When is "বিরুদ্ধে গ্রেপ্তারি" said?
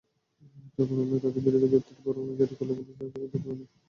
1.45-2.01